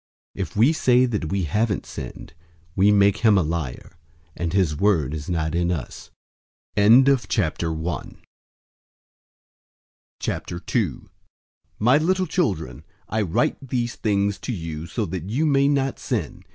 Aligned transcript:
001:010 0.35 0.41
If 0.41 0.55
we 0.55 0.73
say 0.73 1.05
that 1.05 1.31
we 1.31 1.43
haven't 1.43 1.85
sinned, 1.85 2.33
we 2.75 2.91
make 2.91 3.17
him 3.17 3.37
a 3.37 3.43
liar, 3.43 3.97
and 4.35 4.51
his 4.51 4.75
word 4.75 5.13
is 5.13 5.29
not 5.29 5.53
in 5.53 5.71
us. 5.71 6.09
002:001 6.75 8.15
My 11.77 11.97
little 11.99 12.25
children, 12.25 12.83
I 13.07 13.21
write 13.21 13.57
these 13.61 13.95
things 13.95 14.39
to 14.39 14.51
you 14.51 14.87
so 14.87 15.05
that 15.05 15.29
you 15.29 15.45
may 15.45 15.67
not 15.67 15.99
sin. 15.99 16.45